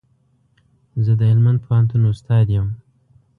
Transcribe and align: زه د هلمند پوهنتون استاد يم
زه 1.03 1.11
د 1.19 1.21
هلمند 1.31 1.59
پوهنتون 1.65 2.01
استاد 2.13 2.47
يم 2.55 2.67